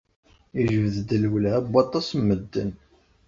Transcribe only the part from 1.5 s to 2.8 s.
n waṭas n medden.